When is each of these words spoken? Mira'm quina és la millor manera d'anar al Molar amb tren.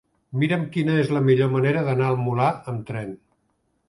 Mira'm 0.43 0.61
quina 0.75 0.95
és 1.01 1.11
la 1.15 1.19
millor 1.27 1.51
manera 1.55 1.83
d'anar 1.89 2.07
al 2.13 2.17
Molar 2.21 2.47
amb 2.73 2.81
tren. 2.89 3.13